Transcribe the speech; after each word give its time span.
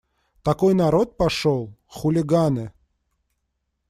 Такой 0.41 0.73
народ 0.73 1.15
пошел… 1.15 1.77
хулиганы. 1.85 2.73